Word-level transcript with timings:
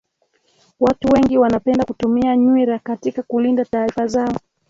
watu 0.79 1.07
wengi 1.13 1.37
wanapenda 1.37 1.85
kutumia 1.85 2.35
nywira 2.37 2.79
katika 2.79 3.23
kulinda 3.23 3.65
taarifa 3.65 4.07
zao 4.07 4.35